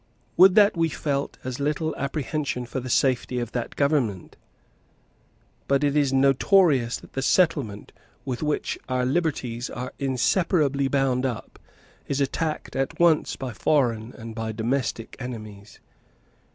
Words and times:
Would 0.35 0.55
that 0.55 0.75
we 0.75 0.89
felt 0.89 1.37
as 1.43 1.59
little 1.59 1.95
apprehension 1.95 2.65
for 2.65 2.79
the 2.79 2.89
safety 2.89 3.37
of 3.37 3.51
that 3.51 3.75
government! 3.75 4.35
But 5.67 5.83
it 5.83 5.95
is 5.95 6.11
notorious 6.11 6.97
that 6.97 7.13
the 7.13 7.21
settlement 7.21 7.91
with 8.25 8.41
which 8.41 8.79
our 8.89 9.05
liberties 9.05 9.69
are 9.69 9.93
inseparably 9.99 10.87
bound 10.87 11.23
up 11.23 11.59
is 12.07 12.19
attacked 12.19 12.75
at 12.75 12.99
once 12.99 13.35
by 13.35 13.53
foreign 13.53 14.11
and 14.17 14.33
by 14.33 14.51
domestic 14.51 15.15
enemies. 15.19 15.79